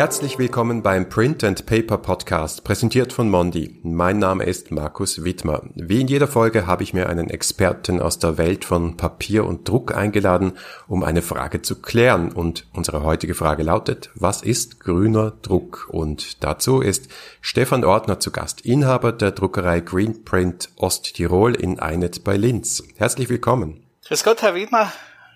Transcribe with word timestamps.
Herzlich 0.00 0.38
willkommen 0.38 0.82
beim 0.82 1.10
Print 1.10 1.44
and 1.44 1.66
Paper 1.66 1.98
Podcast, 1.98 2.64
präsentiert 2.64 3.12
von 3.12 3.28
Mondi. 3.28 3.80
Mein 3.82 4.18
Name 4.18 4.44
ist 4.44 4.70
Markus 4.70 5.24
Wittmer. 5.24 5.60
Wie 5.74 6.00
in 6.00 6.08
jeder 6.08 6.26
Folge 6.26 6.66
habe 6.66 6.82
ich 6.82 6.94
mir 6.94 7.10
einen 7.10 7.28
Experten 7.28 8.00
aus 8.00 8.18
der 8.18 8.38
Welt 8.38 8.64
von 8.64 8.96
Papier 8.96 9.44
und 9.44 9.68
Druck 9.68 9.94
eingeladen, 9.94 10.54
um 10.88 11.04
eine 11.04 11.20
Frage 11.20 11.60
zu 11.60 11.82
klären. 11.82 12.32
Und 12.32 12.66
unsere 12.72 13.02
heutige 13.02 13.34
Frage 13.34 13.62
lautet, 13.62 14.08
was 14.14 14.40
ist 14.40 14.80
grüner 14.80 15.32
Druck? 15.42 15.90
Und 15.90 16.42
dazu 16.42 16.80
ist 16.80 17.10
Stefan 17.42 17.84
Ordner 17.84 18.20
zu 18.20 18.30
Gast, 18.30 18.62
Inhaber 18.62 19.12
der 19.12 19.32
Druckerei 19.32 19.80
Greenprint 19.80 20.70
Osttirol 20.76 21.54
in 21.54 21.78
Einet 21.78 22.24
bei 22.24 22.38
Linz. 22.38 22.82
Herzlich 22.96 23.28
willkommen. 23.28 23.84
Grüß 24.06 24.24
Gott, 24.24 24.40
Herr 24.40 24.54
Wittmer. 24.54 24.90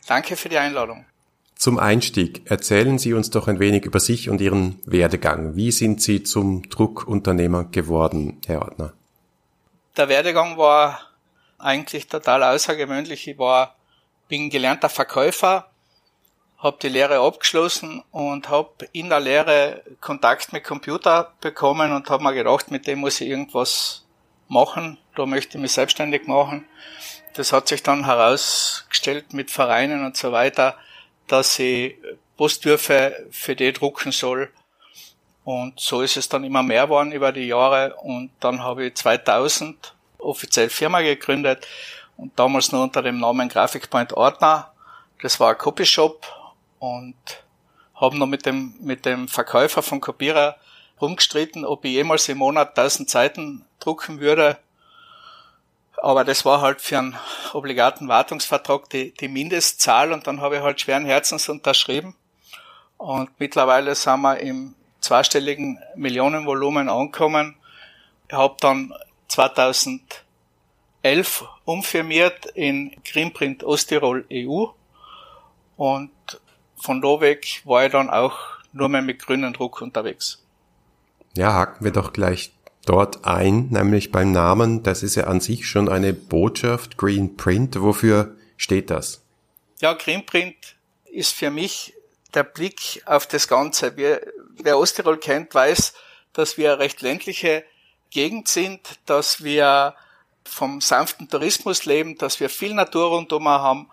Danke 0.09 0.37
für 0.37 0.49
die 0.49 0.57
Einladung. 0.57 1.05
Zum 1.57 1.79
Einstieg 1.79 2.51
erzählen 2.51 2.99
Sie 2.99 3.15
uns 3.15 3.31
doch 3.31 3.49
ein 3.49 3.59
wenig 3.59 3.85
über 3.85 4.01
sich 4.01 4.29
und 4.29 4.41
Ihren 4.41 4.81
Werdegang. 4.85 5.57
Wie 5.57 5.71
sind 5.71 6.03
Sie 6.03 6.23
zum 6.23 6.69
Druckunternehmer 6.69 7.65
geworden, 7.65 8.41
Herr 8.47 8.63
Ordner? 8.63 8.93
Der 9.97 10.09
Werdegang 10.09 10.59
war 10.59 11.01
eigentlich 11.59 12.09
total 12.09 12.43
außergewöhnlich. 12.43 13.29
Ich 13.29 13.39
war, 13.39 13.77
bin 14.29 14.51
gelernter 14.51 14.89
Verkäufer, 14.89 15.71
habe 16.59 16.79
die 16.83 16.89
Lehre 16.89 17.21
abgeschlossen 17.21 18.03
und 18.11 18.49
habe 18.49 18.89
in 18.93 19.09
der 19.09 19.21
Lehre 19.21 19.83
Kontakt 20.01 20.53
mit 20.53 20.65
Computer 20.65 21.33
bekommen 21.41 21.93
und 21.93 22.11
habe 22.11 22.25
mir 22.25 22.35
gedacht, 22.35 22.71
mit 22.71 22.87
dem 22.87 22.99
muss 22.99 23.21
ich 23.21 23.29
irgendwas 23.29 24.05
machen. 24.49 24.99
Da 25.15 25.27
möchte 25.27 25.57
ich 25.57 25.63
mich 25.63 25.73
selbstständig 25.73 26.27
machen. 26.27 26.67
Das 27.35 27.53
hat 27.53 27.69
sich 27.69 27.83
dann 27.83 28.05
herausgestellt 28.05 29.33
mit 29.33 29.51
Vereinen 29.51 30.05
und 30.05 30.17
so 30.17 30.33
weiter 30.33 30.77
dass 31.27 31.59
ich 31.59 31.97
Postwürfe 32.37 33.27
für 33.31 33.57
die 33.57 33.73
drucken 33.73 34.13
soll. 34.13 34.51
Und 35.45 35.79
so 35.79 36.01
ist 36.01 36.17
es 36.17 36.29
dann 36.29 36.45
immer 36.45 36.63
mehr 36.63 36.85
geworden 36.85 37.13
über 37.13 37.33
die 37.33 37.47
Jahre. 37.47 37.95
Und 37.97 38.31
dann 38.41 38.63
habe 38.63 38.87
ich 38.87 38.95
2000 38.95 39.95
offiziell 40.19 40.71
Firma 40.71 41.03
gegründet 41.03 41.67
und 42.17 42.39
damals 42.39 42.73
nur 42.73 42.83
unter 42.83 43.03
dem 43.03 43.19
Namen 43.19 43.49
Graphicpoint 43.49 44.13
Ordner. 44.15 44.73
Das 45.21 45.39
war 45.41 45.51
ein 45.51 45.59
Copyshop 45.59 46.27
und 46.79 47.15
habe 47.95 48.19
noch 48.19 48.27
mit 48.27 48.47
dem, 48.47 48.75
mit 48.81 49.05
dem 49.05 49.29
Verkäufer 49.29 49.83
von 49.83 50.01
Kopierer 50.01 50.57
rumgestritten, 51.01 51.65
ob 51.65 51.85
ich 51.85 51.93
jemals 51.93 52.29
im 52.29 52.39
Monat 52.39 52.79
1000 52.79 53.09
Seiten 53.09 53.65
drucken 53.81 54.21
würde. 54.21 54.59
Aber 56.05 56.23
das 56.23 56.45
war 56.45 56.61
halt 56.61 56.83
für 56.83 56.99
einen 56.99 57.17
obligaten 57.55 58.09
Wartungsvertrag 58.09 58.91
die, 58.91 59.15
die 59.15 59.27
Mindestzahl 59.27 60.13
und 60.13 60.27
dann 60.27 60.43
habe 60.43 60.57
ich 60.57 60.63
halt 60.63 60.79
schweren 60.79 61.07
Herzens 61.07 61.49
unterschrieben. 61.49 62.15
Und 62.99 63.31
mittlerweile 63.41 63.95
sind 63.95 64.21
wir 64.21 64.39
im 64.39 64.75
zweistelligen 65.01 65.79
Millionenvolumen 65.97 66.91
angekommen. 66.91 67.57
Ich 68.29 68.35
habe 68.35 68.55
dann 68.61 68.93
2011 69.29 70.05
umfirmiert 71.65 72.45
in 72.55 72.95
Greenprint 73.11 73.65
Osttirol 73.65 74.27
EU 74.31 74.67
und 75.79 76.11
von 76.77 77.01
da 77.01 77.19
weg 77.23 77.63
war 77.65 77.87
ich 77.87 77.93
dann 77.93 78.11
auch 78.11 78.37
nur 78.75 78.91
mehr 78.91 79.01
mit 79.01 79.21
grünem 79.21 79.55
Druck 79.55 79.81
unterwegs. 79.81 80.45
Ja, 81.35 81.55
haken 81.55 81.83
wir 81.83 81.93
doch 81.93 82.13
gleich 82.13 82.53
dort 82.85 83.25
ein, 83.25 83.69
nämlich 83.71 84.13
beim 84.13 84.33
Namen. 84.33 84.83
Das 84.83 85.03
ist 85.03 85.15
ja 85.15 85.25
an 85.25 85.41
sich 85.41 85.67
schon 85.67 85.89
eine 85.89 86.13
Botschaft, 86.13 86.97
Green 86.97 87.37
Print. 87.37 87.81
Wofür 87.81 88.37
steht 88.57 88.91
das? 88.91 89.23
Ja, 89.81 89.93
Green 89.95 90.25
Print 90.25 90.57
ist 91.05 91.35
für 91.35 91.51
mich 91.51 91.95
der 92.35 92.45
Blick 92.45 93.03
auf 93.07 93.27
das 93.27 93.49
Ganze. 93.49 93.97
Wir, 93.97 94.21
wer 94.57 94.79
Osttirol 94.79 95.19
kennt, 95.19 95.55
weiß, 95.55 95.95
dass 96.33 96.59
wir 96.59 96.73
eine 96.73 96.81
recht 96.81 97.01
ländliche 97.01 97.65
Gegend 98.11 98.49
sind, 98.49 98.81
dass 99.07 99.43
wir 99.43 99.95
vom 100.45 100.81
sanften 100.81 101.29
Tourismus 101.29 101.85
leben, 101.85 102.19
dass 102.19 102.41
wir 102.41 102.49
viel 102.49 102.75
Natur 102.75 103.09
rundum 103.09 103.49
haben. 103.49 103.91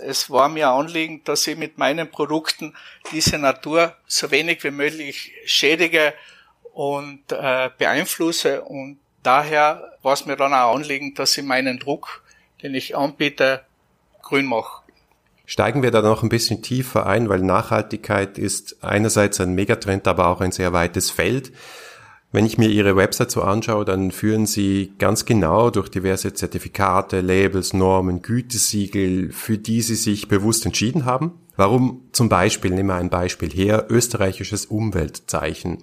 Es 0.00 0.30
war 0.30 0.48
mir 0.48 0.68
Anliegen, 0.68 1.24
dass 1.24 1.46
ich 1.46 1.56
mit 1.56 1.78
meinen 1.78 2.10
Produkten 2.10 2.76
diese 3.10 3.38
Natur 3.38 3.96
so 4.06 4.30
wenig 4.30 4.62
wie 4.62 4.70
möglich 4.70 5.32
schädige 5.44 6.14
und 6.78 7.32
äh, 7.32 7.70
beeinflusse. 7.76 8.62
Und 8.62 8.98
daher 9.24 9.94
war 10.02 10.12
es 10.12 10.26
mir 10.26 10.36
dann 10.36 10.54
auch 10.54 10.76
Anliegen, 10.76 11.12
dass 11.12 11.36
ich 11.36 11.42
meinen 11.42 11.80
Druck, 11.80 12.22
den 12.62 12.72
ich 12.72 12.96
anbiete, 12.96 13.62
grün 14.22 14.46
mache. 14.46 14.82
Steigen 15.44 15.82
wir 15.82 15.90
da 15.90 16.02
noch 16.02 16.22
ein 16.22 16.28
bisschen 16.28 16.62
tiefer 16.62 17.06
ein, 17.06 17.28
weil 17.28 17.40
Nachhaltigkeit 17.40 18.38
ist 18.38 18.84
einerseits 18.84 19.40
ein 19.40 19.56
Megatrend, 19.56 20.06
aber 20.06 20.28
auch 20.28 20.40
ein 20.40 20.52
sehr 20.52 20.72
weites 20.72 21.10
Feld. 21.10 21.50
Wenn 22.30 22.46
ich 22.46 22.58
mir 22.58 22.68
Ihre 22.68 22.94
Website 22.94 23.32
so 23.32 23.42
anschaue, 23.42 23.84
dann 23.84 24.12
führen 24.12 24.46
Sie 24.46 24.92
ganz 25.00 25.24
genau 25.24 25.70
durch 25.70 25.88
diverse 25.88 26.32
Zertifikate, 26.32 27.22
Labels, 27.22 27.72
Normen, 27.72 28.22
Gütesiegel, 28.22 29.32
für 29.32 29.58
die 29.58 29.82
Sie 29.82 29.96
sich 29.96 30.28
bewusst 30.28 30.64
entschieden 30.64 31.06
haben. 31.06 31.40
Warum 31.56 32.02
zum 32.12 32.28
Beispiel, 32.28 32.70
nehmen 32.70 32.90
wir 32.90 32.94
ein 32.94 33.10
Beispiel 33.10 33.50
her, 33.50 33.86
österreichisches 33.88 34.66
Umweltzeichen. 34.66 35.78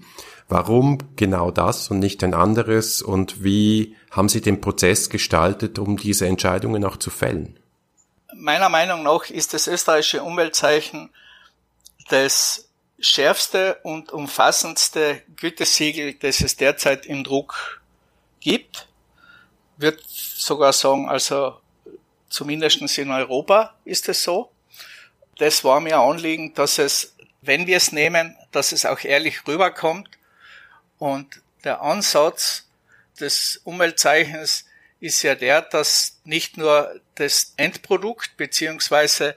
Warum 0.48 1.00
genau 1.16 1.50
das 1.50 1.90
und 1.90 2.00
nicht 2.00 2.24
ein 2.24 2.36
anderes 2.36 3.02
und 3.02 3.44
wie 3.44 3.96
haben 4.12 4.30
Sie 4.30 4.42
den 4.42 4.62
Prozess 4.62 5.10
gestaltet, 5.10 5.80
um 5.80 5.98
diese 5.98 6.28
Entscheidungen 6.28 6.86
auch 6.86 6.98
zu 6.98 7.10
fällen? 7.10 7.60
Meiner 8.36 8.70
Meinung 8.70 9.02
nach 9.04 9.30
ist 9.30 9.54
das 9.54 9.68
österreichische 9.68 10.22
Umweltzeichen 10.22 11.10
das 12.10 12.70
schärfste 13.00 13.80
und 13.84 14.12
umfassendste 14.12 15.24
Gütesiegel, 15.36 16.14
das 16.14 16.42
es 16.42 16.56
derzeit 16.56 17.08
im 17.08 17.24
Druck 17.24 17.82
gibt. 18.40 18.88
Wird 19.78 20.02
sogar 20.08 20.74
sagen, 20.74 21.10
also 21.10 21.58
zumindest 22.30 22.82
in 22.98 23.12
Europa 23.12 23.76
ist 23.84 24.08
es 24.10 24.24
so. 24.24 24.52
Das 25.38 25.64
war 25.64 25.80
mir 25.80 25.98
Anliegen, 25.98 26.54
dass 26.54 26.78
es, 26.78 27.16
wenn 27.42 27.66
wir 27.66 27.78
es 27.78 27.92
nehmen, 27.92 28.38
dass 28.52 28.72
es 28.72 28.86
auch 28.86 29.04
ehrlich 29.04 29.48
rüberkommt 29.48 30.08
und 30.98 31.42
der 31.64 31.82
Ansatz 31.82 32.68
des 33.20 33.62
Umweltzeichens 33.64 34.66
ist 35.00 35.22
ja 35.24 35.36
der, 35.36 35.62
dass 35.62 36.20
nicht 36.24 36.58
nur 36.58 37.00
das 37.16 37.54
Endprodukt 37.58 38.38
beziehungsweise 38.38 39.36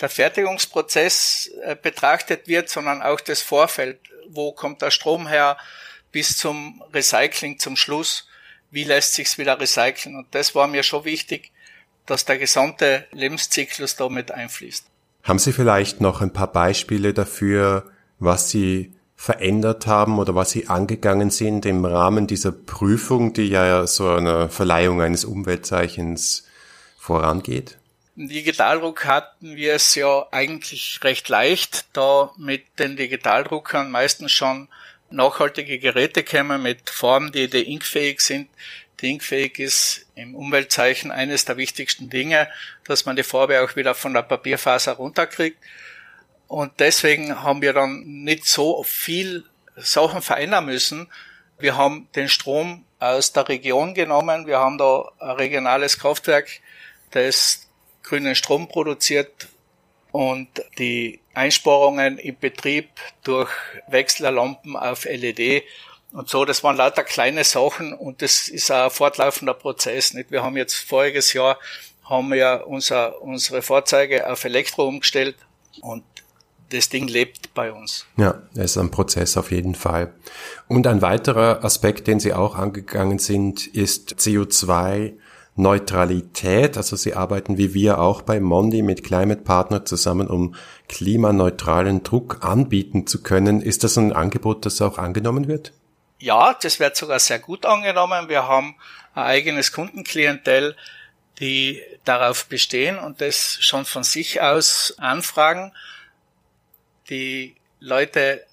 der 0.00 0.08
Fertigungsprozess 0.08 1.50
äh, 1.62 1.76
betrachtet 1.80 2.48
wird, 2.48 2.68
sondern 2.68 3.02
auch 3.02 3.20
das 3.20 3.40
Vorfeld. 3.40 4.00
Wo 4.28 4.52
kommt 4.52 4.82
der 4.82 4.90
Strom 4.90 5.28
her 5.28 5.56
bis 6.10 6.36
zum 6.36 6.82
Recycling 6.92 7.58
zum 7.58 7.76
Schluss? 7.76 8.26
Wie 8.70 8.84
lässt 8.84 9.14
sich's 9.14 9.38
wieder 9.38 9.60
recyceln? 9.60 10.16
Und 10.16 10.34
das 10.34 10.54
war 10.54 10.66
mir 10.66 10.82
schon 10.82 11.04
wichtig, 11.04 11.52
dass 12.06 12.24
der 12.24 12.38
gesamte 12.38 13.06
Lebenszyklus 13.12 13.96
damit 13.96 14.30
einfließt. 14.32 14.86
Haben 15.22 15.38
Sie 15.38 15.52
vielleicht 15.52 16.00
noch 16.00 16.20
ein 16.20 16.32
paar 16.32 16.52
Beispiele 16.52 17.14
dafür, 17.14 17.90
was 18.18 18.50
Sie 18.50 18.93
verändert 19.24 19.86
haben 19.86 20.18
oder 20.18 20.34
was 20.34 20.50
Sie 20.50 20.68
angegangen 20.68 21.30
sind 21.30 21.64
im 21.64 21.86
Rahmen 21.86 22.26
dieser 22.26 22.52
Prüfung, 22.52 23.32
die 23.32 23.48
ja 23.48 23.86
so 23.86 24.10
einer 24.10 24.50
Verleihung 24.50 25.00
eines 25.00 25.24
Umweltzeichens 25.24 26.46
vorangeht? 26.98 27.78
Digitaldruck 28.16 29.06
hatten 29.06 29.56
wir 29.56 29.72
es 29.72 29.94
ja 29.94 30.26
eigentlich 30.30 31.00
recht 31.02 31.26
leicht, 31.30 31.86
da 31.94 32.32
mit 32.36 32.78
den 32.78 32.96
Digitaldruckern 32.98 33.90
meistens 33.90 34.30
schon 34.30 34.68
nachhaltige 35.08 35.78
Geräte 35.78 36.22
kämen 36.22 36.62
mit 36.62 36.90
Formen, 36.90 37.32
die 37.32 37.48
deinkfähig 37.48 38.20
sind. 38.20 38.50
Deinkfähig 39.00 39.58
ist 39.58 40.04
im 40.16 40.34
Umweltzeichen 40.34 41.10
eines 41.10 41.46
der 41.46 41.56
wichtigsten 41.56 42.10
Dinge, 42.10 42.46
dass 42.84 43.06
man 43.06 43.16
die 43.16 43.22
Farbe 43.22 43.62
auch 43.62 43.74
wieder 43.74 43.94
von 43.94 44.12
der 44.12 44.22
Papierfaser 44.22 44.92
runterkriegt. 44.92 45.56
Und 46.54 46.78
deswegen 46.78 47.42
haben 47.42 47.62
wir 47.62 47.72
dann 47.72 48.04
nicht 48.04 48.46
so 48.46 48.84
viel 48.84 49.42
Sachen 49.74 50.22
verändern 50.22 50.66
müssen. 50.66 51.08
Wir 51.58 51.76
haben 51.76 52.06
den 52.14 52.28
Strom 52.28 52.84
aus 53.00 53.32
der 53.32 53.48
Region 53.48 53.92
genommen. 53.92 54.46
Wir 54.46 54.60
haben 54.60 54.78
da 54.78 55.10
ein 55.18 55.32
regionales 55.32 55.98
Kraftwerk, 55.98 56.48
das 57.10 57.66
grünen 58.04 58.36
Strom 58.36 58.68
produziert 58.68 59.48
und 60.12 60.46
die 60.78 61.18
Einsparungen 61.34 62.18
im 62.18 62.38
Betrieb 62.38 62.88
durch 63.24 63.50
Wechsellampen 63.88 64.76
auf 64.76 65.06
LED 65.06 65.64
und 66.12 66.28
so, 66.28 66.44
das 66.44 66.62
waren 66.62 66.76
lauter 66.76 67.02
kleine 67.02 67.42
Sachen 67.42 67.94
und 67.94 68.22
das 68.22 68.46
ist 68.46 68.70
ein 68.70 68.92
fortlaufender 68.92 69.54
Prozess. 69.54 70.14
Nicht? 70.14 70.30
Wir 70.30 70.44
haben 70.44 70.56
jetzt 70.56 70.74
voriges 70.74 71.32
Jahr 71.32 71.58
haben 72.04 72.30
wir 72.30 72.66
unser, 72.68 73.20
unsere 73.22 73.60
Fahrzeuge 73.60 74.30
auf 74.30 74.44
Elektro 74.44 74.86
umgestellt 74.86 75.34
und 75.80 76.04
das 76.74 76.88
Ding 76.88 77.08
lebt 77.08 77.54
bei 77.54 77.72
uns. 77.72 78.06
Ja, 78.16 78.42
es 78.54 78.72
ist 78.72 78.78
ein 78.78 78.90
Prozess 78.90 79.36
auf 79.36 79.50
jeden 79.50 79.74
Fall. 79.74 80.12
Und 80.68 80.86
ein 80.86 81.02
weiterer 81.02 81.64
Aspekt, 81.64 82.06
den 82.06 82.20
Sie 82.20 82.32
auch 82.32 82.56
angegangen 82.56 83.18
sind, 83.18 83.66
ist 83.66 84.16
CO2 84.18 85.14
Neutralität. 85.56 86.76
Also 86.76 86.96
Sie 86.96 87.14
arbeiten 87.14 87.58
wie 87.58 87.74
wir 87.74 88.00
auch 88.00 88.22
bei 88.22 88.40
Mondi 88.40 88.82
mit 88.82 89.04
Climate 89.04 89.42
Partner 89.42 89.84
zusammen, 89.84 90.26
um 90.26 90.56
klimaneutralen 90.88 92.02
Druck 92.02 92.38
anbieten 92.42 93.06
zu 93.06 93.22
können. 93.22 93.62
Ist 93.62 93.84
das 93.84 93.96
ein 93.96 94.12
Angebot, 94.12 94.66
das 94.66 94.82
auch 94.82 94.98
angenommen 94.98 95.46
wird? 95.46 95.72
Ja, 96.18 96.54
das 96.60 96.80
wird 96.80 96.96
sogar 96.96 97.20
sehr 97.20 97.38
gut 97.38 97.66
angenommen. 97.66 98.28
Wir 98.28 98.48
haben 98.48 98.74
ein 99.14 99.24
eigenes 99.24 99.72
Kundenklientel, 99.72 100.76
die 101.38 101.82
darauf 102.04 102.46
bestehen 102.46 102.98
und 102.98 103.20
das 103.20 103.58
schon 103.60 103.84
von 103.84 104.04
sich 104.04 104.40
aus 104.40 104.94
anfragen. 104.98 105.72
Die 107.10 107.56
Leute 107.80 108.44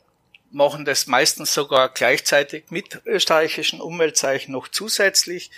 machen 0.51 0.85
das 0.85 1.07
meistens 1.07 1.53
sogar 1.53 1.89
gleichzeitig 1.89 2.65
mit 2.69 3.01
österreichischen 3.05 3.81
Umweltzeichen 3.81 4.51
noch 4.51 4.67
zusätzlich. 4.67 5.51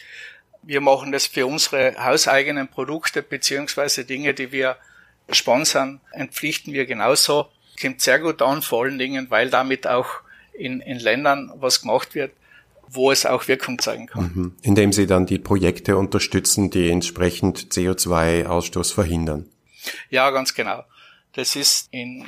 Wir 0.62 0.82
machen 0.82 1.12
das 1.12 1.26
für 1.26 1.46
unsere 1.46 1.96
hauseigenen 2.04 2.68
Produkte 2.68 3.24
beziehungsweise 3.24 4.06
Dinge, 4.06 4.34
die 4.34 4.52
wir 4.52 4.78
sponsern, 5.30 6.00
entpflichten 6.12 6.74
wir 6.74 6.86
genauso. 6.86 7.48
Kommt 7.82 8.02
sehr 8.02 8.20
gut 8.20 8.42
an, 8.42 8.62
vor 8.62 8.84
allen 8.84 9.00
Dingen, 9.00 9.30
weil 9.30 9.50
damit 9.50 9.88
auch 9.88 10.08
in, 10.54 10.80
in 10.82 11.00
Ländern 11.00 11.52
was 11.56 11.82
gemacht 11.82 12.14
wird, 12.14 12.32
wo 12.88 13.12
es 13.12 13.26
auch 13.26 13.48
Wirkung 13.48 13.80
zeigen 13.80 14.08
kann. 14.08 14.32
Mhm. 14.36 14.56
Indem 14.62 14.94
Sie 14.94 15.08
dann 15.08 15.26
die 15.26 15.40
Projekte 15.40 15.98
unterstützen, 15.98 16.70
die 16.70 16.90
entsprechend 16.90 17.74
CO2-Ausstoß 17.74 18.94
verhindern. 18.94 19.50
Ja, 20.10 20.30
ganz 20.30 20.54
genau. 20.54 20.84
Das 21.34 21.56
ist 21.56 21.88
in 21.92 22.26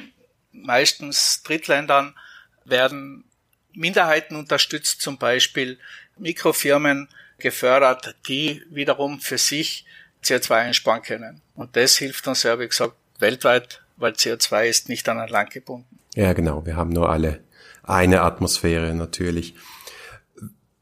meistens 0.64 1.44
Drittländern 1.44 2.16
werden 2.64 3.26
Minderheiten 3.74 4.36
unterstützt, 4.36 5.02
zum 5.02 5.18
Beispiel 5.18 5.78
Mikrofirmen 6.18 7.10
gefördert, 7.38 8.16
die 8.28 8.64
wiederum 8.70 9.20
für 9.20 9.38
sich 9.38 9.86
CO2 10.24 10.52
einsparen 10.54 11.02
können. 11.02 11.42
Und 11.56 11.76
das 11.76 11.98
hilft 11.98 12.28
uns 12.28 12.44
ja, 12.44 12.60
wie 12.60 12.68
gesagt, 12.68 12.96
weltweit, 13.20 13.82
weil 13.98 14.14
CO2 14.14 14.66
ist 14.66 14.90
nicht 14.90 15.08
an 15.10 15.20
ein 15.20 15.30
Land 15.30 15.52
gebunden. 15.52 16.00
Ja, 16.16 16.34
genau. 16.34 16.66
Wir 16.66 16.76
haben 16.76 16.92
nur 16.92 17.10
alle 17.10 17.44
eine 17.84 18.22
Atmosphäre 18.22 18.94
natürlich. 18.96 19.56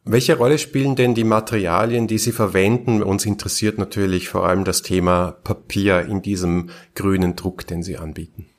Welche 0.06 0.36
Rolle 0.36 0.58
spielen 0.60 0.96
denn 0.96 1.16
die 1.16 1.24
Materialien, 1.24 2.08
die 2.08 2.18
Sie 2.18 2.34
verwenden? 2.34 3.02
Uns 3.02 3.26
interessiert 3.26 3.78
natürlich 3.78 4.28
vor 4.28 4.46
allem 4.46 4.66
das 4.66 4.82
Thema 4.82 5.32
Papier 5.32 6.02
in 6.02 6.22
diesem 6.22 6.70
grünen 6.94 7.36
Druck, 7.36 7.66
den 7.68 7.84
Sie 7.84 7.98
anbieten. 7.98 8.53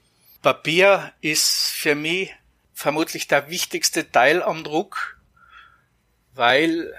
Papier 0.44 1.14
ist 1.22 1.70
für 1.70 1.94
mich 1.94 2.30
vermutlich 2.74 3.28
der 3.28 3.48
wichtigste 3.48 4.12
Teil 4.12 4.42
am 4.42 4.62
Druck, 4.62 5.18
weil 6.34 6.92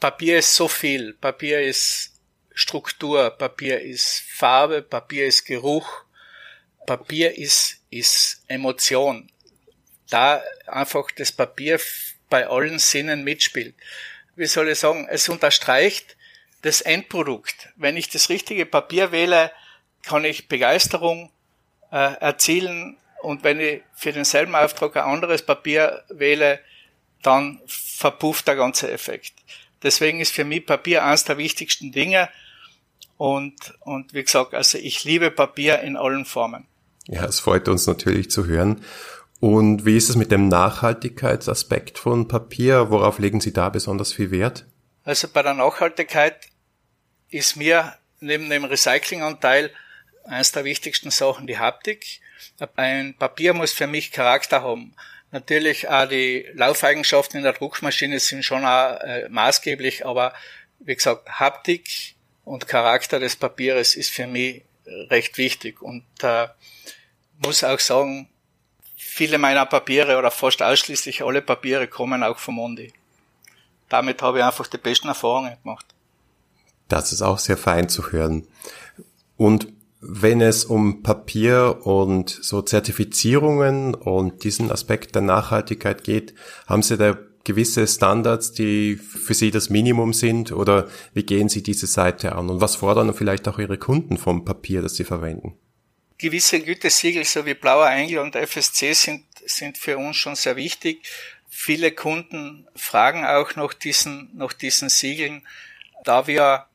Papier 0.00 0.40
ist 0.40 0.52
so 0.56 0.66
viel. 0.66 1.12
Papier 1.12 1.60
ist 1.60 2.20
Struktur, 2.52 3.30
Papier 3.30 3.80
ist 3.80 4.18
Farbe, 4.18 4.82
Papier 4.82 5.28
ist 5.28 5.44
Geruch, 5.44 5.88
Papier 6.86 7.38
ist, 7.38 7.84
ist 7.90 8.42
Emotion. 8.48 9.30
Da 10.10 10.42
einfach 10.66 11.12
das 11.12 11.30
Papier 11.30 11.78
bei 12.28 12.48
allen 12.48 12.80
Sinnen 12.80 13.22
mitspielt. 13.22 13.76
Wie 14.34 14.46
soll 14.46 14.70
ich 14.70 14.80
sagen, 14.80 15.06
es 15.08 15.28
unterstreicht 15.28 16.16
das 16.62 16.80
Endprodukt. 16.80 17.68
Wenn 17.76 17.96
ich 17.96 18.08
das 18.08 18.28
richtige 18.28 18.66
Papier 18.66 19.12
wähle, 19.12 19.52
kann 20.02 20.24
ich 20.24 20.48
Begeisterung 20.48 21.30
erzielen 21.98 22.96
und 23.22 23.44
wenn 23.44 23.60
ich 23.60 23.82
für 23.94 24.12
denselben 24.12 24.54
Auftrag 24.54 24.96
ein 24.96 25.04
anderes 25.04 25.42
Papier 25.42 26.04
wähle, 26.08 26.60
dann 27.22 27.60
verpufft 27.66 28.46
der 28.46 28.56
ganze 28.56 28.90
Effekt. 28.90 29.32
Deswegen 29.82 30.20
ist 30.20 30.32
für 30.32 30.44
mich 30.44 30.66
Papier 30.66 31.04
eines 31.04 31.24
der 31.24 31.38
wichtigsten 31.38 31.92
Dinge. 31.92 32.28
Und, 33.16 33.74
und 33.80 34.14
wie 34.14 34.22
gesagt, 34.22 34.54
also 34.54 34.78
ich 34.78 35.04
liebe 35.04 35.30
Papier 35.30 35.80
in 35.80 35.96
allen 35.96 36.24
Formen. 36.24 36.66
Ja, 37.08 37.24
es 37.24 37.40
freut 37.40 37.68
uns 37.68 37.86
natürlich 37.86 38.30
zu 38.30 38.46
hören. 38.46 38.84
Und 39.40 39.84
wie 39.84 39.96
ist 39.96 40.08
es 40.08 40.16
mit 40.16 40.30
dem 40.30 40.48
Nachhaltigkeitsaspekt 40.48 41.98
von 41.98 42.28
Papier? 42.28 42.90
Worauf 42.90 43.18
legen 43.18 43.40
Sie 43.40 43.52
da 43.52 43.68
besonders 43.68 44.12
viel 44.12 44.30
Wert? 44.30 44.66
Also 45.04 45.28
bei 45.28 45.42
der 45.42 45.54
Nachhaltigkeit 45.54 46.48
ist 47.30 47.56
mir 47.56 47.94
neben 48.20 48.48
dem 48.50 48.64
Recyclinganteil 48.64 49.70
eines 50.26 50.52
der 50.52 50.64
wichtigsten 50.64 51.10
Sachen 51.10 51.46
die 51.46 51.58
Haptik. 51.58 52.20
Ein 52.76 53.14
Papier 53.14 53.54
muss 53.54 53.72
für 53.72 53.86
mich 53.86 54.12
Charakter 54.12 54.62
haben. 54.62 54.94
Natürlich 55.30 55.88
auch 55.88 56.08
die 56.08 56.46
Laufeigenschaften 56.54 57.38
in 57.38 57.42
der 57.42 57.52
Druckmaschine 57.52 58.20
sind 58.20 58.44
schon 58.44 58.64
auch, 58.64 59.00
äh, 59.00 59.28
maßgeblich, 59.28 60.06
aber 60.06 60.32
wie 60.78 60.94
gesagt, 60.94 61.28
Haptik 61.28 62.14
und 62.44 62.68
Charakter 62.68 63.18
des 63.18 63.36
Papieres 63.36 63.96
ist 63.96 64.10
für 64.10 64.26
mich 64.26 64.62
recht 64.86 65.36
wichtig 65.36 65.82
und 65.82 66.04
äh, 66.22 66.48
muss 67.44 67.64
auch 67.64 67.80
sagen, 67.80 68.28
viele 68.96 69.38
meiner 69.38 69.66
Papiere 69.66 70.18
oder 70.18 70.30
fast 70.30 70.62
ausschließlich 70.62 71.22
alle 71.22 71.42
Papiere 71.42 71.88
kommen 71.88 72.22
auch 72.22 72.38
vom 72.38 72.56
Mondi. 72.56 72.92
Damit 73.88 74.22
habe 74.22 74.38
ich 74.38 74.44
einfach 74.44 74.66
die 74.66 74.78
besten 74.78 75.08
Erfahrungen 75.08 75.56
gemacht. 75.62 75.86
Das 76.88 77.12
ist 77.12 77.22
auch 77.22 77.38
sehr 77.38 77.56
fein 77.56 77.88
zu 77.88 78.12
hören. 78.12 78.46
Und 79.36 79.68
wenn 80.08 80.40
es 80.40 80.64
um 80.64 81.02
Papier 81.02 81.80
und 81.84 82.30
so 82.30 82.62
Zertifizierungen 82.62 83.94
und 83.94 84.44
diesen 84.44 84.70
Aspekt 84.70 85.14
der 85.14 85.22
Nachhaltigkeit 85.22 86.04
geht, 86.04 86.34
haben 86.66 86.82
Sie 86.82 86.96
da 86.96 87.18
gewisse 87.44 87.86
Standards, 87.86 88.52
die 88.52 88.96
für 88.96 89.34
Sie 89.34 89.50
das 89.50 89.70
Minimum 89.70 90.12
sind 90.12 90.52
oder 90.52 90.88
wie 91.14 91.22
gehen 91.22 91.48
Sie 91.48 91.62
diese 91.62 91.86
Seite 91.86 92.32
an 92.34 92.50
und 92.50 92.60
was 92.60 92.76
fordern 92.76 93.14
vielleicht 93.14 93.46
auch 93.48 93.58
Ihre 93.58 93.78
Kunden 93.78 94.18
vom 94.18 94.44
Papier, 94.44 94.82
das 94.82 94.96
Sie 94.96 95.04
verwenden? 95.04 95.56
Gewisse 96.18 96.60
Gütesiegel, 96.60 97.24
so 97.24 97.44
wie 97.44 97.54
Blauer 97.54 97.90
Engel 97.90 98.18
und 98.18 98.34
FSC 98.34 98.94
sind, 98.94 99.24
sind 99.44 99.78
für 99.78 99.98
uns 99.98 100.16
schon 100.16 100.34
sehr 100.34 100.56
wichtig. 100.56 101.02
Viele 101.48 101.92
Kunden 101.92 102.66
fragen 102.74 103.24
auch 103.24 103.54
nach 103.54 103.74
diesen, 103.74 104.30
nach 104.34 104.52
diesen 104.52 104.88
Siegeln, 104.88 105.46
da 106.04 106.26
wir 106.26 106.66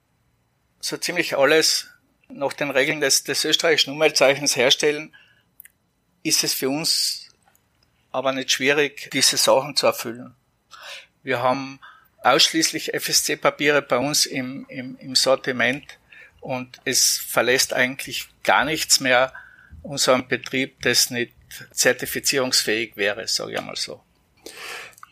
so 0.79 0.97
ziemlich 0.97 1.37
alles 1.37 1.87
nach 2.33 2.53
den 2.53 2.71
Regeln 2.71 3.01
des, 3.01 3.23
des 3.23 3.45
österreichischen 3.45 3.93
Umweltzeichens 3.93 4.55
herstellen, 4.55 5.15
ist 6.23 6.43
es 6.43 6.53
für 6.53 6.69
uns 6.69 7.29
aber 8.11 8.31
nicht 8.33 8.51
schwierig, 8.51 9.09
diese 9.13 9.37
Sachen 9.37 9.75
zu 9.75 9.87
erfüllen. 9.87 10.35
Wir 11.23 11.41
haben 11.41 11.79
ausschließlich 12.23 12.93
FSC-Papiere 12.93 13.81
bei 13.81 13.97
uns 13.97 14.25
im, 14.25 14.65
im, 14.69 14.97
im 14.99 15.15
Sortiment 15.15 15.97
und 16.39 16.81
es 16.85 17.17
verlässt 17.17 17.73
eigentlich 17.73 18.27
gar 18.43 18.65
nichts 18.65 18.99
mehr 18.99 19.33
unseren 19.83 20.27
Betrieb, 20.27 20.81
das 20.81 21.09
nicht 21.09 21.33
zertifizierungsfähig 21.71 22.97
wäre, 22.97 23.27
sage 23.27 23.53
ich 23.53 23.57
einmal 23.57 23.75
so. 23.75 24.03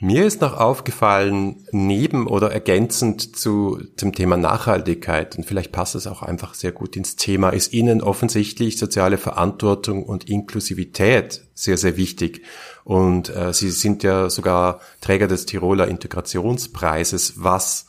Mir 0.02 0.26
ist 0.26 0.40
noch 0.40 0.54
aufgefallen, 0.54 1.68
neben 1.72 2.26
oder 2.28 2.54
ergänzend 2.54 3.36
zu 3.36 3.82
dem 4.02 4.14
Thema 4.14 4.38
Nachhaltigkeit, 4.38 5.38
und 5.38 5.44
vielleicht 5.44 5.74
passt 5.74 5.94
es 5.96 6.08
auch 6.08 6.22
einfach 6.22 6.54
sehr 6.54 6.72
gut 6.72 6.96
ins 6.96 7.18
Thema, 7.18 7.50
ist 7.50 7.74
Ihnen 7.74 8.02
offensichtlich 8.02 8.78
soziale 8.78 9.18
Verantwortung 9.18 10.04
und 10.04 10.30
Inklusivität 10.30 11.42
sehr, 11.54 11.76
sehr 11.76 11.98
wichtig. 11.98 12.44
Und 12.86 13.28
äh, 13.36 13.52
Sie 13.52 13.72
sind 13.72 14.04
ja 14.04 14.30
sogar 14.30 14.80
Träger 15.02 15.28
des 15.28 15.46
Tiroler 15.46 15.90
Integrationspreises, 15.90 17.34
was 17.36 17.88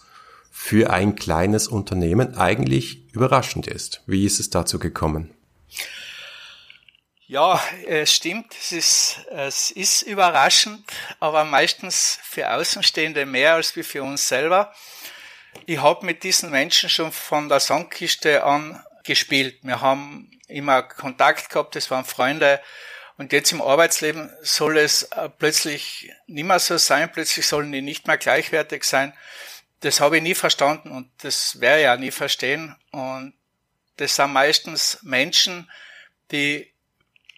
für 0.50 0.90
ein 0.90 1.14
kleines 1.14 1.68
Unternehmen 1.68 2.34
eigentlich 2.34 3.14
überraschend 3.14 3.68
ist. 3.68 4.02
Wie 4.06 4.26
ist 4.26 4.40
es 4.40 4.50
dazu 4.50 4.80
gekommen? 4.80 5.30
Ja, 7.30 7.62
es 7.87 8.12
stimmt. 8.12 8.56
Es 8.60 8.72
ist, 8.72 9.20
es 9.30 9.70
ist 9.70 10.02
überraschend, 10.02 10.84
aber 11.20 11.44
meistens 11.44 12.18
für 12.25 12.52
Außenstehende 12.52 13.25
mehr 13.25 13.54
als 13.54 13.70
für 13.70 14.02
uns 14.02 14.26
selber. 14.26 14.75
Ich 15.64 15.80
habe 15.80 16.04
mit 16.04 16.25
diesen 16.25 16.50
Menschen 16.50 16.88
schon 16.88 17.12
von 17.12 17.49
der 17.49 17.60
Sandkiste 17.60 18.42
an 18.42 18.84
gespielt. 19.04 19.60
Wir 19.62 19.80
haben 19.80 20.28
immer 20.49 20.82
Kontakt 20.82 21.50
gehabt, 21.50 21.76
das 21.76 21.88
waren 21.92 22.04
Freunde. 22.04 22.60
Und 23.16 23.32
jetzt 23.32 23.52
im 23.52 23.62
Arbeitsleben 23.62 24.32
soll 24.42 24.76
es 24.78 25.04
äh, 25.04 25.28
plötzlich 25.28 26.10
nicht 26.26 26.46
mehr 26.46 26.58
so 26.58 26.78
sein, 26.78 27.12
plötzlich 27.12 27.46
sollen 27.46 27.70
die 27.70 27.80
nicht 27.80 28.08
mehr 28.08 28.18
gleichwertig 28.18 28.82
sein. 28.82 29.12
Das 29.82 30.00
habe 30.00 30.16
ich 30.16 30.22
nie 30.25 30.34
verstanden 30.34 30.90
und 30.90 31.08
das 31.18 31.60
werde 31.60 31.78
ich 31.78 31.84
ja 31.84 31.96
nie 31.96 32.10
verstehen. 32.10 32.75
Und 32.90 33.34
das 33.99 34.16
sind 34.16 34.32
meistens 34.32 34.99
Menschen, 35.02 35.70
die 36.32 36.70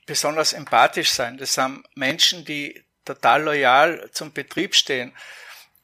besonders 0.06 0.52
empathisch 0.52 1.10
sein. 1.10 1.38
Das 1.38 1.54
sind 1.54 1.84
Menschen, 1.94 2.44
die 2.44 2.84
total 3.04 3.42
loyal 3.42 4.10
zum 4.12 4.32
Betrieb 4.32 4.74
stehen. 4.74 5.12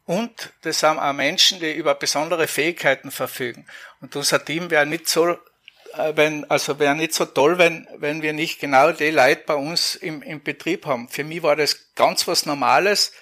Und 0.05 0.53
das 0.63 0.81
sind 0.81 0.99
auch 0.99 1.13
Menschen, 1.13 1.61
die 1.61 1.73
über 1.73 1.95
besondere 1.95 2.49
Fähigkeiten 2.49 3.11
verfügen. 3.11 3.67
Und 4.01 4.17
unser 4.17 4.45
Team 4.45 4.71
wäre 4.71 4.87
nicht 4.87 5.09
so, 5.09 5.29
äh, 5.29 6.13
wenn, 6.15 6.49
also 6.51 6.79
wäre 6.79 6.95
nicht 6.95 7.13
so 7.13 7.27
toll, 7.27 7.59
wenn, 7.59 7.87
wenn 7.97 8.23
wir 8.23 8.33
nicht 8.33 8.59
genau 8.61 8.93
die 8.93 9.11
Leute 9.11 9.43
bei 9.47 9.55
uns 9.55 9.97
im, 9.97 10.23
im 10.23 10.43
Betrieb 10.43 10.87
haben. 10.87 11.09
Für 11.09 11.25
mich 11.25 11.43
war 11.43 11.57
das 11.57 11.95
ganz 11.95 12.27
was 12.27 12.47
Normales. 12.47 13.13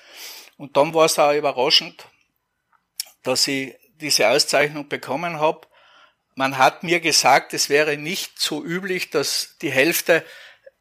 Und 0.59 0.77
dann 0.77 0.95
war 0.95 1.07
es 1.07 1.19
auch 1.19 1.33
überraschend, 1.33 2.07
dass 3.23 3.49
ich 3.49 3.75
diese 3.97 4.29
Auszeichnung 4.29 4.89
bekommen 4.89 5.41
habe, 5.41 5.67
man 6.37 6.59
hat 6.59 6.83
mir 6.83 7.01
gesagt, 7.01 7.55
es 7.55 7.71
wäre 7.71 7.97
nicht 7.97 8.39
so 8.39 8.63
üblich, 8.63 9.09
dass 9.09 9.57
die 9.63 9.73
Hälfte 9.73 10.23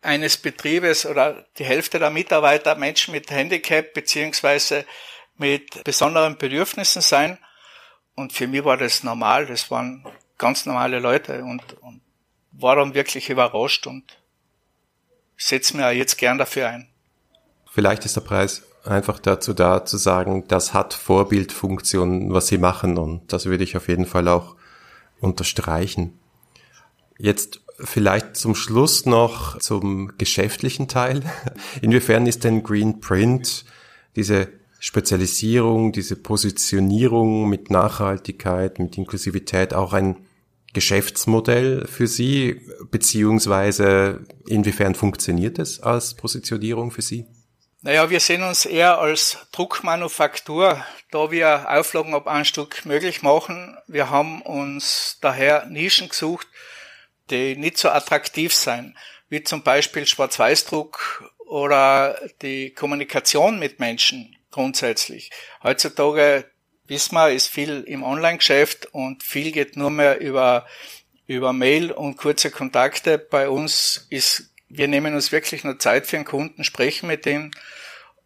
eines 0.05 0.38
Betriebes 0.38 1.05
oder 1.05 1.45
die 1.57 1.65
Hälfte 1.65 2.00
der 2.00 2.09
Mitarbeiter 2.09 2.75
Menschen 2.75 3.12
mit 3.13 3.29
Handicap 3.31 3.93
beziehungsweise 3.93 4.85
mit 5.38 5.83
besonderen 5.83 6.38
Bedürfnissen 6.38 7.01
sein. 7.01 7.38
Und 8.15 8.31
für 8.31 8.47
mich 8.47 8.63
war 8.63 8.77
das 8.77 9.03
normal, 9.03 9.45
das 9.45 9.69
waren 9.71 10.05
ganz 10.38 10.65
normale 10.65 11.00
Leute 11.00 11.43
und, 11.43 11.74
und 11.81 12.01
war 12.51 12.77
dann 12.77 12.93
wirklich 12.93 13.29
überrascht 13.29 13.88
und 13.88 14.03
setze 15.38 15.75
mir 15.75 15.91
jetzt 15.91 16.17
gern 16.17 16.38
dafür 16.38 16.69
ein. 16.69 16.88
Vielleicht 17.69 18.05
ist 18.05 18.15
der 18.15 18.21
Preis 18.21 18.63
einfach 18.85 19.19
dazu 19.19 19.53
da, 19.53 19.83
zu 19.83 19.97
sagen, 19.97 20.47
das 20.47 20.74
hat 20.74 20.93
Vorbildfunktion, 20.93 22.33
was 22.33 22.47
sie 22.47 22.57
machen 22.57 22.97
und 22.97 23.33
das 23.33 23.45
würde 23.45 23.63
ich 23.63 23.75
auf 23.75 23.89
jeden 23.89 24.05
Fall 24.05 24.27
auch 24.27 24.55
unterstreichen. 25.19 26.17
Jetzt 27.17 27.62
vielleicht 27.79 28.38
zum 28.38 28.55
Schluss 28.55 29.05
noch 29.05 29.60
zum 29.60 30.17
geschäftlichen 30.17 30.88
Teil. 30.88 31.24
Inwiefern 31.82 32.25
ist 32.27 32.44
denn 32.44 32.63
Green 32.63 33.00
Print 33.00 33.65
diese 34.15 34.48
Spezialisierung, 34.79 35.91
diese 35.91 36.15
Positionierung 36.15 37.50
mit 37.50 37.70
Nachhaltigkeit, 37.70 38.79
mit 38.79 38.98
Inklusivität 38.98 39.74
auch 39.74 39.94
ein 39.94 40.25
Geschäftsmodell 40.74 41.88
für 41.88 42.05
Sie, 42.05 42.62
beziehungsweise 42.91 44.25
inwiefern 44.48 44.94
funktioniert 44.94 45.58
es 45.58 45.79
als 45.82 46.13
Positionierung 46.13 46.91
für 46.91 47.01
Sie? 47.01 47.25
Naja, 47.82 48.10
wir 48.10 48.20
sehen 48.20 48.44
uns 48.44 48.65
eher 48.65 49.00
als 49.00 49.38
Druckmanufaktur, 49.51 50.84
da 51.12 51.32
wir 51.32 51.70
Auflagen 51.70 52.13
ab 52.13 52.27
ein 52.27 52.46
möglich 52.84 53.22
machen. 53.22 53.77
Wir 53.88 54.10
haben 54.10 54.41
uns 54.41 55.17
daher 55.22 55.65
Nischen 55.67 56.10
gesucht, 56.10 56.48
die 57.29 57.55
nicht 57.55 57.77
so 57.77 57.89
attraktiv 57.89 58.53
sein, 58.53 58.98
wie 59.29 59.44
zum 59.44 59.63
Beispiel 59.63 60.05
Schwarz-Weiß-Druck 60.05 61.32
oder 61.48 62.20
die 62.41 62.72
Kommunikation 62.72 63.60
mit 63.60 63.79
Menschen 63.79 64.36
grundsätzlich. 64.51 65.32
Heutzutage 65.63 66.46
wissen 66.88 67.15
wir, 67.15 67.32
ist 67.32 67.48
viel 67.48 67.84
im 67.88 68.03
Online-Geschäft 68.03 68.88
und 68.91 69.24
viel 69.24 69.51
geht 69.51 69.75
nur 69.75 69.89
mehr 69.89 70.20
über, 70.20 70.65
über 71.27 71.53
Mail 71.53 71.91
und 71.91 72.17
kurze 72.17 72.51
Kontakte. 72.51 73.17
Bei 73.17 73.50
uns 73.50 74.08
ist, 74.10 74.51
wir 74.70 74.88
nehmen 74.88 75.15
uns 75.15 75.32
wirklich 75.32 75.63
nur 75.63 75.79
Zeit 75.79 76.08
für 76.08 76.17
den 76.17 76.25
Kunden, 76.25 76.63
sprechen 76.63 77.08
mit 77.08 77.25
ihm. 77.25 77.51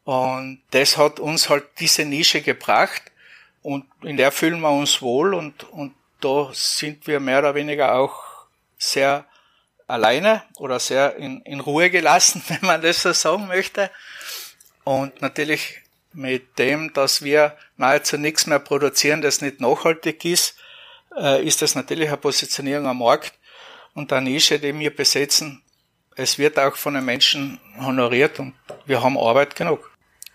Und 0.03 0.61
das 0.71 0.97
hat 0.97 1.19
uns 1.19 1.49
halt 1.49 1.65
diese 1.79 2.05
Nische 2.05 2.41
gebracht 2.41 3.03
und 3.61 3.85
in 4.01 4.17
der 4.17 4.31
fühlen 4.31 4.61
wir 4.61 4.71
uns 4.71 5.01
wohl 5.01 5.33
und, 5.33 5.63
und 5.71 5.93
da 6.21 6.49
sind 6.53 7.07
wir 7.07 7.19
mehr 7.19 7.39
oder 7.39 7.55
weniger 7.55 7.95
auch 7.95 8.28
sehr 8.79 9.27
alleine 9.85 10.43
oder 10.57 10.79
sehr 10.79 11.17
in, 11.17 11.41
in 11.41 11.59
Ruhe 11.59 11.91
gelassen, 11.91 12.41
wenn 12.47 12.61
man 12.61 12.81
das 12.81 13.03
so 13.03 13.13
sagen 13.13 13.47
möchte. 13.47 13.91
Und 14.83 15.21
natürlich 15.21 15.81
mit 16.13 16.57
dem, 16.57 16.91
dass 16.93 17.21
wir 17.21 17.55
nahezu 17.77 18.17
nichts 18.17 18.47
mehr 18.47 18.59
produzieren, 18.59 19.21
das 19.21 19.41
nicht 19.41 19.61
nachhaltig 19.61 20.25
ist, 20.25 20.55
äh, 21.15 21.45
ist 21.45 21.61
das 21.61 21.75
natürlich 21.75 22.07
eine 22.07 22.17
Positionierung 22.17 22.87
am 22.87 22.99
Markt 22.99 23.33
und 23.93 24.11
eine 24.11 24.29
Nische, 24.29 24.57
die 24.57 24.77
wir 24.77 24.95
besetzen. 24.95 25.61
Es 26.15 26.37
wird 26.37 26.57
auch 26.57 26.75
von 26.75 26.95
den 26.95 27.05
Menschen 27.05 27.59
honoriert 27.79 28.39
und 28.39 28.53
wir 28.85 29.03
haben 29.03 29.17
Arbeit 29.17 29.55
genug. 29.55 29.88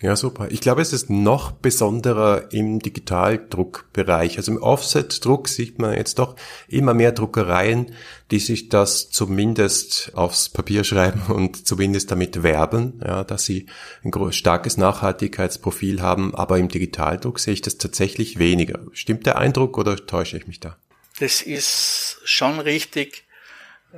Ja, 0.05 0.17
super. 0.17 0.49
Ich 0.51 0.61
glaube, 0.61 0.83
es 0.83 0.93
ist 0.93 1.09
noch 1.09 1.51
besonderer 1.51 2.53
im 2.53 2.79
Digitaldruckbereich. 2.79 4.37
Also 4.37 4.53
im 4.53 4.63
Offset-Druck 4.63 5.49
sieht 5.49 5.79
man 5.79 5.95
jetzt 5.95 6.19
doch 6.19 6.37
immer 6.69 6.93
mehr 6.93 7.11
Druckereien, 7.11 7.95
die 8.31 8.39
sich 8.39 8.69
das 8.69 9.09
zumindest 9.09 10.13
aufs 10.15 10.51
Papier 10.51 10.85
schreiben 10.85 11.23
und 11.35 11.67
zumindest 11.67 12.11
damit 12.11 12.43
werben, 12.43 13.01
ja, 13.03 13.25
dass 13.25 13.47
sie 13.47 13.65
ein 14.05 14.13
starkes 14.33 14.77
Nachhaltigkeitsprofil 14.77 16.03
haben. 16.03 16.35
Aber 16.35 16.59
im 16.59 16.69
Digitaldruck 16.69 17.41
sehe 17.41 17.55
ich 17.55 17.63
das 17.63 17.79
tatsächlich 17.79 18.39
weniger. 18.39 18.81
Stimmt 18.93 19.25
der 19.25 19.39
Eindruck 19.39 19.79
oder 19.79 19.97
täusche 19.97 20.37
ich 20.37 20.47
mich 20.47 20.61
da? 20.61 20.77
Das 21.19 21.41
ist 21.41 22.21
schon 22.25 22.61
richtig. 22.61 23.25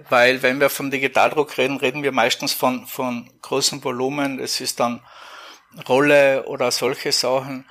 Weil 0.09 0.45
wenn 0.45 0.61
wir 0.61 0.71
vom 0.71 0.93
Digitaldruck 0.93 1.59
reden, 1.59 1.79
reden 1.79 2.05
wir 2.05 2.13
meistens 2.13 2.53
von, 2.53 2.87
von 2.87 3.29
großem 3.43 3.83
Volumen. 3.83 4.39
Es 4.39 4.61
ist 4.61 4.79
dann 4.79 5.01
Rolle 5.88 6.47
oder 6.47 6.71
solche 6.71 7.12
Sachen. 7.12 7.64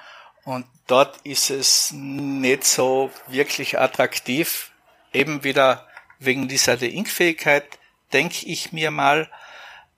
Und 0.43 0.65
dort 0.87 1.17
ist 1.23 1.49
es 1.49 1.91
nicht 1.91 2.63
so 2.65 3.11
wirklich 3.27 3.79
attraktiv. 3.79 4.71
Eben 5.13 5.43
wieder 5.43 5.87
wegen 6.19 6.47
dieser 6.47 6.81
Inkfähigkeit, 6.81 7.65
denke 8.13 8.45
ich 8.45 8.71
mir 8.71 8.91
mal. 8.91 9.29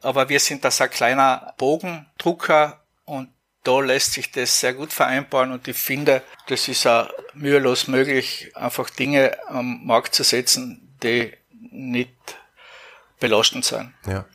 Aber 0.01 0.29
wir 0.29 0.39
sind 0.39 0.63
das 0.63 0.79
ein 0.79 0.89
kleiner 0.89 1.53
Bogendrucker 1.57 2.81
und 3.05 3.29
da 3.63 3.81
lässt 3.81 4.13
sich 4.13 4.31
das 4.31 4.59
sehr 4.61 4.73
gut 4.73 4.93
vereinbaren 4.93 5.51
und 5.51 5.67
ich 5.67 5.75
finde, 5.75 6.23
das 6.47 6.69
ist 6.69 6.87
auch 6.87 7.09
mühelos 7.33 7.87
möglich, 7.87 8.55
einfach 8.55 8.89
Dinge 8.89 9.37
am 9.47 9.85
Markt 9.85 10.15
zu 10.15 10.23
setzen, 10.23 10.95
die 11.03 11.33
nicht 11.51 12.13
belastend 13.19 13.65
sind. 13.65 13.93
Ja. 14.05 14.25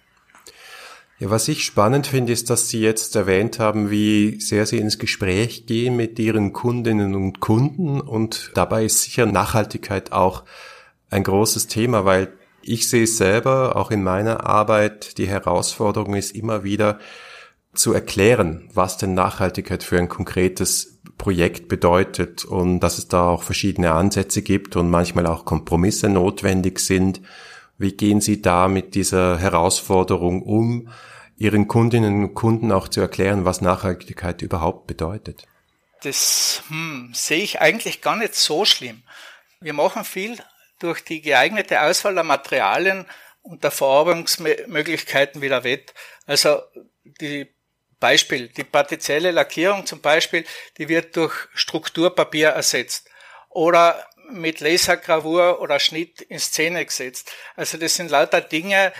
Ja, 1.22 1.30
was 1.30 1.46
ich 1.46 1.64
spannend 1.64 2.08
finde, 2.08 2.32
ist, 2.32 2.50
dass 2.50 2.68
Sie 2.68 2.80
jetzt 2.80 3.14
erwähnt 3.14 3.60
haben, 3.60 3.92
wie 3.92 4.40
sehr 4.40 4.66
Sie 4.66 4.78
ins 4.78 4.98
Gespräch 4.98 5.66
gehen 5.66 5.94
mit 5.94 6.18
Ihren 6.18 6.52
Kundinnen 6.52 7.14
und 7.14 7.38
Kunden 7.38 8.00
und 8.00 8.50
dabei 8.54 8.86
ist 8.86 9.04
sicher 9.04 9.24
Nachhaltigkeit 9.24 10.10
auch 10.10 10.42
ein 11.10 11.22
großes 11.22 11.68
Thema, 11.68 12.04
weil 12.04 12.32
ich 12.60 12.88
sehe 12.88 13.06
selber, 13.06 13.76
auch 13.76 13.92
in 13.92 14.02
meiner 14.02 14.48
Arbeit, 14.48 15.16
die 15.16 15.28
Herausforderung 15.28 16.16
ist 16.16 16.34
immer 16.34 16.64
wieder 16.64 16.98
zu 17.72 17.92
erklären, 17.92 18.68
was 18.74 18.96
denn 18.96 19.14
Nachhaltigkeit 19.14 19.84
für 19.84 19.98
ein 19.98 20.08
konkretes 20.08 20.98
Projekt 21.18 21.68
bedeutet 21.68 22.44
und 22.44 22.80
dass 22.80 22.98
es 22.98 23.06
da 23.06 23.28
auch 23.28 23.44
verschiedene 23.44 23.92
Ansätze 23.92 24.42
gibt 24.42 24.74
und 24.74 24.90
manchmal 24.90 25.26
auch 25.26 25.44
Kompromisse 25.44 26.08
notwendig 26.08 26.80
sind. 26.80 27.20
Wie 27.78 27.92
gehen 27.92 28.20
Sie 28.20 28.42
da 28.42 28.66
mit 28.66 28.96
dieser 28.96 29.38
Herausforderung 29.38 30.42
um? 30.42 30.88
Ihren 31.42 31.66
Kundinnen 31.66 32.22
und 32.22 32.34
Kunden 32.34 32.70
auch 32.70 32.86
zu 32.86 33.00
erklären, 33.00 33.44
was 33.44 33.60
Nachhaltigkeit 33.60 34.42
überhaupt 34.42 34.86
bedeutet? 34.86 35.48
Das 36.04 36.62
hm, 36.68 37.10
sehe 37.16 37.42
ich 37.42 37.60
eigentlich 37.60 38.00
gar 38.00 38.14
nicht 38.14 38.36
so 38.36 38.64
schlimm. 38.64 39.02
Wir 39.58 39.72
machen 39.72 40.04
viel 40.04 40.38
durch 40.78 41.02
die 41.02 41.20
geeignete 41.20 41.82
Auswahl 41.82 42.14
der 42.14 42.22
Materialien 42.22 43.06
und 43.42 43.64
der 43.64 43.72
Verarbeitungsmöglichkeiten 43.72 45.42
wieder 45.42 45.64
wett. 45.64 45.92
Also 46.26 46.60
die 47.02 47.52
Beispiel, 47.98 48.46
die 48.46 48.62
partielle 48.62 49.32
Lackierung 49.32 49.84
zum 49.84 50.00
Beispiel, 50.00 50.44
die 50.78 50.88
wird 50.88 51.16
durch 51.16 51.34
Strukturpapier 51.54 52.50
ersetzt. 52.50 53.10
Oder 53.48 54.06
mit 54.30 54.60
Lasergravur 54.60 55.60
oder 55.60 55.78
Schnitt 55.78 56.20
in 56.22 56.38
Szene 56.38 56.84
gesetzt. 56.84 57.32
Also 57.56 57.78
das 57.78 57.96
sind 57.96 58.10
lauter 58.10 58.40
Dinge, 58.40 58.92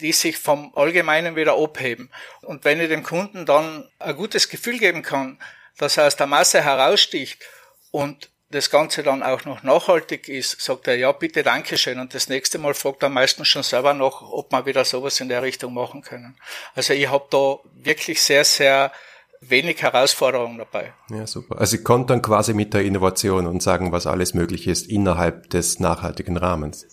die 0.00 0.12
sich 0.12 0.38
vom 0.38 0.72
Allgemeinen 0.74 1.36
wieder 1.36 1.56
abheben. 1.56 2.10
Und 2.42 2.64
wenn 2.64 2.80
ich 2.80 2.88
dem 2.88 3.02
Kunden 3.02 3.46
dann 3.46 3.88
ein 3.98 4.16
gutes 4.16 4.48
Gefühl 4.48 4.78
geben 4.78 5.02
kann, 5.02 5.38
dass 5.78 5.96
er 5.96 6.06
aus 6.06 6.16
der 6.16 6.26
Masse 6.26 6.62
heraussticht 6.62 7.42
und 7.90 8.30
das 8.50 8.68
Ganze 8.68 9.04
dann 9.04 9.22
auch 9.22 9.44
noch 9.44 9.62
nachhaltig 9.62 10.28
ist, 10.28 10.60
sagt 10.60 10.88
er, 10.88 10.96
ja, 10.96 11.12
bitte, 11.12 11.44
Dankeschön. 11.44 12.00
Und 12.00 12.14
das 12.14 12.28
nächste 12.28 12.58
Mal 12.58 12.74
fragt 12.74 13.02
er 13.02 13.08
meistens 13.08 13.46
schon 13.46 13.62
selber 13.62 13.94
noch, 13.94 14.22
ob 14.22 14.50
wir 14.50 14.66
wieder 14.66 14.84
sowas 14.84 15.20
in 15.20 15.28
der 15.28 15.42
Richtung 15.42 15.72
machen 15.72 16.02
können. 16.02 16.36
Also 16.74 16.92
ich 16.92 17.08
habe 17.08 17.26
da 17.30 17.58
wirklich 17.74 18.20
sehr, 18.20 18.44
sehr 18.44 18.92
wenig 19.40 19.82
Herausforderungen 19.82 20.58
dabei. 20.58 20.92
Ja, 21.10 21.26
super. 21.26 21.58
Also 21.58 21.76
Sie 21.76 21.82
kommt 21.82 22.10
dann 22.10 22.22
quasi 22.22 22.54
mit 22.54 22.74
der 22.74 22.82
Innovation 22.82 23.46
und 23.46 23.62
sagen, 23.62 23.90
was 23.92 24.06
alles 24.06 24.34
möglich 24.34 24.66
ist 24.66 24.86
innerhalb 24.86 25.50
des 25.50 25.80
nachhaltigen 25.80 26.36
Rahmens. 26.36 26.86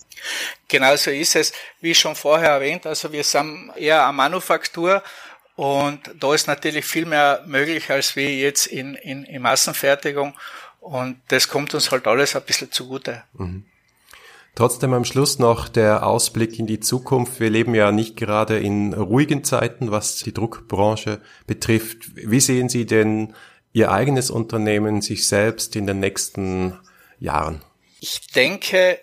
Genau 0.68 0.96
so 0.96 1.12
ist 1.12 1.36
es. 1.36 1.54
Wie 1.82 1.94
schon 1.94 2.16
vorher 2.16 2.51
erwähnt, 2.51 2.86
also 2.86 3.12
wir 3.12 3.24
sind 3.24 3.72
eher 3.75 4.04
eine 4.04 4.13
Manufaktur 4.13 5.04
und 5.56 6.00
da 6.20 6.34
ist 6.34 6.48
natürlich 6.48 6.86
viel 6.86 7.06
mehr 7.06 7.44
möglich 7.46 7.89
als 7.89 8.16
wie 8.16 8.42
jetzt 8.42 8.68
in, 8.68 8.96
in, 8.96 9.24
in 9.24 9.42
Massenfertigung 9.42 10.34
und 10.80 11.20
das 11.27 11.50
kommt 11.50 11.74
uns 11.74 11.92
halt 11.92 12.08
alles 12.08 12.36
ein 12.36 12.44
bisschen 12.44 12.72
zugute. 12.72 13.24
Mhm. 13.34 13.66
Trotzdem 14.58 14.92
am 14.96 15.06
Schluss 15.06 15.38
noch 15.38 15.70
der 15.70 16.04
Ausblick 16.04 16.58
in 16.58 16.66
die 16.66 16.80
Zukunft. 16.80 17.40
Wir 17.40 17.52
leben 17.52 17.76
ja 17.76 17.92
nicht 17.92 18.18
gerade 18.18 18.58
in 18.58 18.92
ruhigen 18.92 19.44
Zeiten, 19.44 19.92
was 19.92 20.16
die 20.16 20.34
Druckbranche 20.34 21.22
betrifft. 21.46 22.16
Wie 22.16 22.40
sehen 22.40 22.68
Sie 22.68 22.88
denn 22.88 23.36
Ihr 23.72 23.92
eigenes 23.92 24.32
Unternehmen, 24.32 25.04
sich 25.04 25.28
selbst 25.28 25.76
in 25.76 25.86
den 25.86 26.00
nächsten 26.00 26.76
Jahren? 27.20 27.62
Ich 28.00 28.32
denke, 28.32 29.00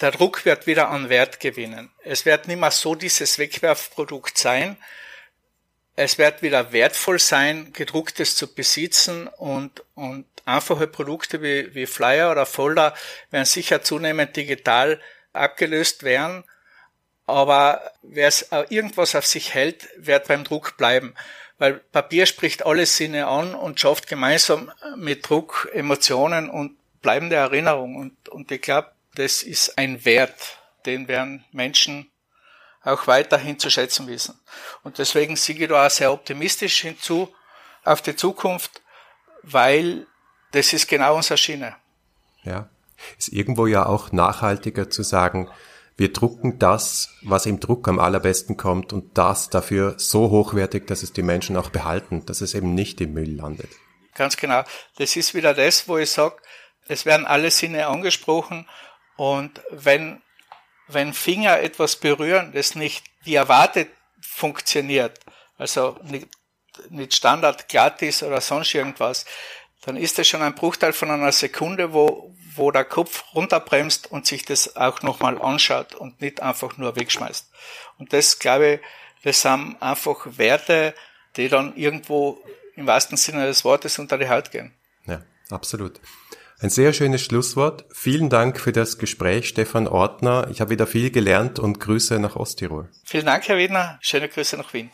der 0.00 0.12
Druck 0.12 0.46
wird 0.46 0.66
wieder 0.66 0.88
an 0.88 1.10
Wert 1.10 1.38
gewinnen. 1.38 1.90
Es 2.02 2.24
wird 2.24 2.48
nicht 2.48 2.58
mehr 2.58 2.70
so 2.70 2.94
dieses 2.94 3.38
Wegwerfprodukt 3.38 4.38
sein. 4.38 4.78
Es 5.96 6.18
wird 6.18 6.42
wieder 6.42 6.72
wertvoll 6.72 7.18
sein, 7.18 7.72
gedrucktes 7.72 8.36
zu 8.36 8.54
besitzen 8.54 9.28
und, 9.28 9.82
und 9.94 10.26
einfache 10.44 10.86
Produkte 10.86 11.42
wie, 11.42 11.74
wie 11.74 11.86
Flyer 11.86 12.30
oder 12.30 12.44
Folder 12.44 12.94
werden 13.30 13.46
sicher 13.46 13.82
zunehmend 13.82 14.36
digital 14.36 15.00
abgelöst 15.32 16.02
werden. 16.02 16.44
Aber 17.26 17.92
wer 18.02 18.28
es 18.28 18.50
irgendwas 18.68 19.14
auf 19.14 19.26
sich 19.26 19.54
hält, 19.54 19.88
wird 19.96 20.28
beim 20.28 20.44
Druck 20.44 20.76
bleiben. 20.76 21.14
Weil 21.58 21.74
Papier 21.74 22.26
spricht 22.26 22.66
alle 22.66 22.84
Sinne 22.84 23.26
an 23.26 23.54
und 23.54 23.80
schafft 23.80 24.06
gemeinsam 24.06 24.70
mit 24.96 25.28
Druck 25.28 25.68
Emotionen 25.72 26.50
und 26.50 26.76
bleibende 27.00 27.36
Erinnerung. 27.36 27.96
Und, 27.96 28.28
und 28.28 28.52
ich 28.52 28.60
glaube, 28.60 28.92
das 29.14 29.42
ist 29.42 29.78
ein 29.78 30.04
Wert, 30.04 30.58
den 30.84 31.08
werden 31.08 31.44
Menschen 31.52 32.10
auch 32.86 33.06
weiterhin 33.06 33.58
zu 33.58 33.68
schätzen 33.68 34.06
wissen. 34.06 34.38
Und 34.82 34.98
deswegen 34.98 35.36
sehe 35.36 35.56
ich 35.56 35.68
da 35.68 35.86
auch 35.86 35.90
sehr 35.90 36.12
optimistisch 36.12 36.80
hinzu 36.80 37.34
auf 37.84 38.00
die 38.00 38.16
Zukunft, 38.16 38.82
weil 39.42 40.06
das 40.52 40.72
ist 40.72 40.88
genau 40.88 41.16
unsere 41.16 41.36
Schiene. 41.36 41.74
Ja, 42.44 42.68
ist 43.18 43.32
irgendwo 43.32 43.66
ja 43.66 43.86
auch 43.86 44.12
nachhaltiger 44.12 44.88
zu 44.88 45.02
sagen, 45.02 45.50
wir 45.96 46.12
drucken 46.12 46.58
das, 46.58 47.10
was 47.22 47.46
im 47.46 47.58
Druck 47.58 47.88
am 47.88 47.98
allerbesten 47.98 48.56
kommt 48.56 48.92
und 48.92 49.18
das 49.18 49.50
dafür 49.50 49.94
so 49.98 50.30
hochwertig, 50.30 50.86
dass 50.86 51.02
es 51.02 51.12
die 51.12 51.22
Menschen 51.22 51.56
auch 51.56 51.70
behalten, 51.70 52.24
dass 52.26 52.40
es 52.40 52.54
eben 52.54 52.74
nicht 52.74 53.00
im 53.00 53.14
Müll 53.14 53.34
landet. 53.34 53.70
Ganz 54.14 54.36
genau. 54.36 54.62
Das 54.96 55.16
ist 55.16 55.34
wieder 55.34 55.54
das, 55.54 55.88
wo 55.88 55.98
ich 55.98 56.10
sage, 56.10 56.36
es 56.86 57.04
werden 57.04 57.26
alle 57.26 57.50
Sinne 57.50 57.88
angesprochen 57.88 58.68
und 59.16 59.60
wenn 59.70 60.22
wenn 60.88 61.12
Finger 61.12 61.60
etwas 61.60 61.96
berühren, 61.96 62.52
das 62.52 62.74
nicht 62.74 63.04
wie 63.22 63.34
erwartet 63.34 63.88
funktioniert, 64.20 65.18
also 65.58 65.98
nicht, 66.02 66.28
nicht 66.90 67.14
Standard 67.14 67.68
glatt 67.68 68.02
ist 68.02 68.22
oder 68.22 68.40
sonst 68.40 68.74
irgendwas, 68.74 69.24
dann 69.84 69.96
ist 69.96 70.18
das 70.18 70.26
schon 70.28 70.42
ein 70.42 70.54
Bruchteil 70.54 70.92
von 70.92 71.10
einer 71.10 71.32
Sekunde, 71.32 71.92
wo, 71.92 72.34
wo 72.54 72.70
der 72.70 72.84
Kopf 72.84 73.24
runterbremst 73.34 74.10
und 74.10 74.26
sich 74.26 74.44
das 74.44 74.76
auch 74.76 75.02
nochmal 75.02 75.40
anschaut 75.40 75.94
und 75.94 76.20
nicht 76.20 76.42
einfach 76.42 76.76
nur 76.76 76.96
wegschmeißt. 76.96 77.50
Und 77.98 78.12
das, 78.12 78.38
glaube 78.38 78.74
ich, 78.74 78.80
das 79.22 79.42
sind 79.42 79.76
einfach 79.80 80.26
Werte, 80.38 80.94
die 81.36 81.48
dann 81.48 81.76
irgendwo 81.76 82.42
im 82.74 82.86
wahrsten 82.86 83.16
Sinne 83.16 83.46
des 83.46 83.64
Wortes 83.64 83.98
unter 83.98 84.18
die 84.18 84.28
Haut 84.28 84.50
gehen. 84.50 84.74
Ja, 85.06 85.22
absolut. 85.50 86.00
Ein 86.58 86.70
sehr 86.70 86.94
schönes 86.94 87.22
Schlusswort. 87.22 87.84
Vielen 87.92 88.30
Dank 88.30 88.58
für 88.58 88.72
das 88.72 88.96
Gespräch, 88.96 89.46
Stefan 89.46 89.86
Ortner. 89.86 90.48
Ich 90.50 90.62
habe 90.62 90.70
wieder 90.70 90.86
viel 90.86 91.10
gelernt 91.10 91.58
und 91.58 91.80
Grüße 91.80 92.18
nach 92.18 92.36
Osttirol. 92.36 92.88
Vielen 93.04 93.26
Dank, 93.26 93.46
Herr 93.46 93.58
Wiedner. 93.58 93.98
Schöne 94.00 94.28
Grüße 94.28 94.56
nach 94.56 94.72
Wien. 94.72 94.90